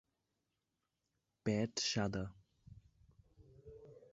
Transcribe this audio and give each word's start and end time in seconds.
পেট 1.45 1.71
সাদা। 1.79 2.23